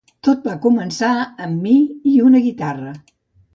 [0.27, 1.09] Tot va començar
[1.49, 1.75] amb mi
[2.15, 2.99] i una guitarra.